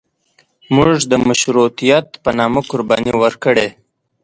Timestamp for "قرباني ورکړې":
2.69-3.67